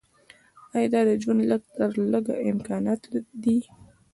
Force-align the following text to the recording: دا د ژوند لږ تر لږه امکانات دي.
دا 0.93 1.01
د 1.07 1.09
ژوند 1.21 1.41
لږ 1.51 1.61
تر 1.75 1.91
لږه 2.11 2.35
امکانات 2.51 3.01
دي. 3.43 3.57